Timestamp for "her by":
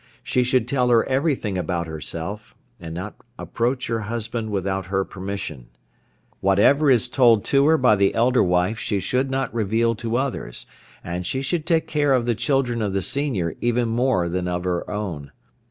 7.67-7.95